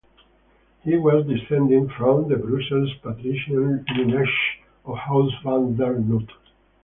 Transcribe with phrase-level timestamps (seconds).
[0.83, 6.27] He was descended from the Brussels patrician lineage of House van der Noot.